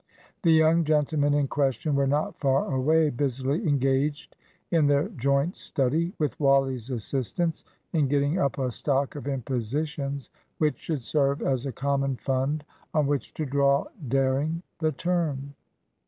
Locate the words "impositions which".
9.27-10.79